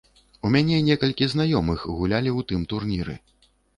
[0.47, 3.17] У мяне некалькі знаёмых гулялі ў тым турніры.